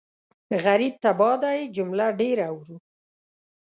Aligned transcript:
غريب 0.65 0.93
تباه 1.03 1.35
دی 1.43 1.57
جمله 1.75 2.05
ډېره 2.19 2.45
اورو 2.51 2.75